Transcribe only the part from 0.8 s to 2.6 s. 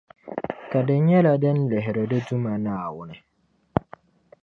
di nyɛla din lihiri di Duuma